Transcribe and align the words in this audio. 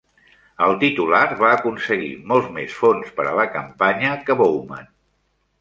El 0.67 0.71
titular 0.83 1.19
va 1.41 1.51
aconseguir 1.57 2.09
molts 2.33 2.49
més 2.57 2.79
fons 2.81 3.13
per 3.21 3.29
a 3.33 3.37
la 3.41 3.47
campanya 3.59 4.19
que 4.27 4.41
Bowman. 4.41 4.93